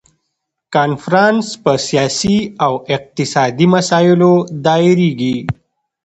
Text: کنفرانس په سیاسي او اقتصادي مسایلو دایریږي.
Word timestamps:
کنفرانس 0.73 1.45
په 1.63 1.71
سیاسي 1.87 2.37
او 2.65 2.73
اقتصادي 2.95 3.67
مسایلو 3.75 4.33
دایریږي. 4.65 5.37